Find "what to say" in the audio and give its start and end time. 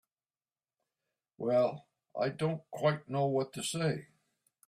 3.27-4.07